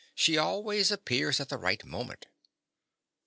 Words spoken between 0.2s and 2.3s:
always appears at the right moment.